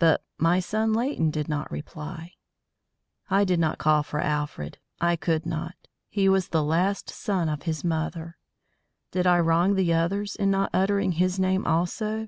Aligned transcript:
But 0.00 0.24
my 0.36 0.58
son 0.58 0.92
Leighton 0.92 1.30
did 1.30 1.48
not 1.48 1.70
reply. 1.70 2.32
I 3.30 3.44
did 3.44 3.60
not 3.60 3.78
call 3.78 4.02
for 4.02 4.18
Alfred. 4.18 4.78
I 5.00 5.14
could 5.14 5.46
not! 5.46 5.76
He 6.08 6.28
was 6.28 6.48
the 6.48 6.64
last 6.64 7.08
son 7.08 7.48
of 7.48 7.62
his 7.62 7.84
mother. 7.84 8.36
Did 9.12 9.28
I 9.28 9.38
wrong 9.38 9.76
the 9.76 9.92
others 9.92 10.34
in 10.34 10.50
not 10.50 10.70
uttering 10.74 11.12
his 11.12 11.38
name 11.38 11.64
also? 11.68 12.26